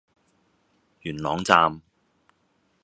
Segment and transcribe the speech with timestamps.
[1.01, 1.79] 元朗站